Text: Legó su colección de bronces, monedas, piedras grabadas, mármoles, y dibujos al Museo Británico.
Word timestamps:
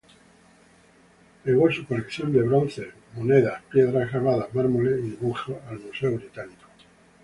Legó 1.45 1.71
su 1.71 1.85
colección 1.85 2.33
de 2.33 2.41
bronces, 2.41 2.87
monedas, 3.15 3.61
piedras 3.69 4.11
grabadas, 4.11 4.51
mármoles, 4.51 4.97
y 4.97 5.09
dibujos 5.11 5.57
al 5.69 5.79
Museo 5.79 6.15
Británico. 6.15 6.65